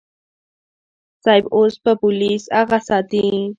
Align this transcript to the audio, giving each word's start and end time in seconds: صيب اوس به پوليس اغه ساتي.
صيب 1.25 1.45
اوس 1.55 1.73
به 1.83 1.93
پوليس 2.01 2.43
اغه 2.61 2.79
ساتي. 2.87 3.27